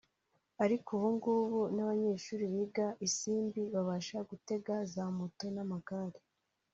[0.63, 6.19] ariko ubu ngubu n’abanyeshuri biga i Simbi babasha gutega za moto n’amagare